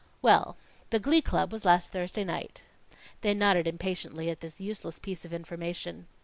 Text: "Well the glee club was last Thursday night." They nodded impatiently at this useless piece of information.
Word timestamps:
"Well 0.23 0.57
the 0.89 0.97
glee 0.99 1.21
club 1.21 1.51
was 1.51 1.63
last 1.63 1.91
Thursday 1.91 2.23
night." 2.23 2.63
They 3.21 3.35
nodded 3.35 3.67
impatiently 3.67 4.31
at 4.31 4.39
this 4.39 4.59
useless 4.59 4.97
piece 4.97 5.25
of 5.25 5.31
information. 5.31 6.07